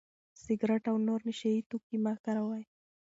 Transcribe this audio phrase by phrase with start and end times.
[0.43, 2.63] سګرټ او نور نشه يي توکي مه کاروئ.